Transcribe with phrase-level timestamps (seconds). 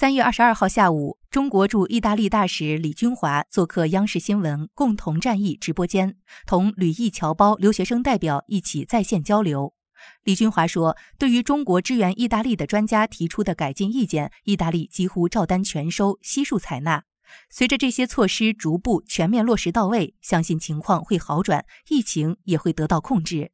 [0.00, 6.14] 三月二十二号下午，中国驻意大利大使李军华做客央视新闻“共同战役”直播间，
[6.46, 9.74] 同旅意侨胞留学生代表一起在线交流。
[10.22, 17.02] 李军华说：“对于中国支援意大利的专家提出的改进意见，意大利几乎照单全收，悉数采纳。
[17.50, 23.50] 随着这些措施逐步全面落实到位，相信情况会好转，疫情也会得到控制。”